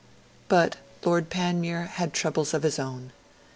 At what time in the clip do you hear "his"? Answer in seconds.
2.63-2.79